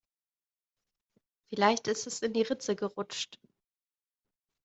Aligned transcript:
Vielleicht 1.49 1.87
ist 1.87 2.07
es 2.07 2.23
in 2.23 2.33
die 2.33 2.41
Ritze 2.41 2.75
gerutscht. 2.75 3.37